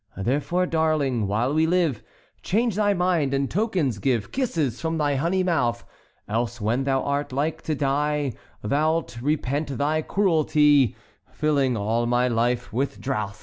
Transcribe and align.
"Therefore, 0.17 0.65
darling, 0.65 1.27
while 1.27 1.53
we 1.53 1.67
live, 1.67 2.01
Change 2.41 2.73
thy 2.73 2.91
mind 2.91 3.35
and 3.35 3.51
tokens 3.51 3.99
give— 3.99 4.31
Kisses 4.31 4.81
from 4.81 4.97
thy 4.97 5.13
honey 5.13 5.43
mouth! 5.43 5.83
Else 6.27 6.59
when 6.59 6.85
thou 6.85 7.03
art 7.03 7.31
like 7.31 7.61
to 7.61 7.75
die 7.75 8.33
Thou 8.63 8.95
'lt 8.97 9.21
repent 9.21 9.77
thy 9.77 10.01
cruelty, 10.01 10.95
Filling 11.31 11.77
all 11.77 12.07
my 12.07 12.27
life 12.27 12.73
with 12.73 12.99
drouth!" 12.99 13.39